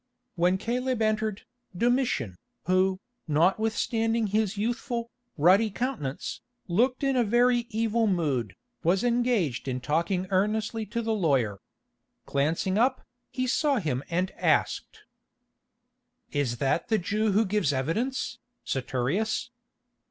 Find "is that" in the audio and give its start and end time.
16.31-16.87